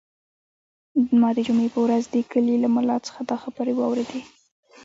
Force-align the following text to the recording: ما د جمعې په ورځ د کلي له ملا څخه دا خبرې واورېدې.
ما 1.21 1.29
د 1.35 1.37
جمعې 1.47 1.69
په 1.73 1.79
ورځ 1.85 2.03
د 2.09 2.15
کلي 2.31 2.55
له 2.63 2.67
ملا 2.75 2.97
څخه 3.07 3.21
دا 3.29 3.35
خبرې 3.43 3.73
واورېدې. 3.75 4.21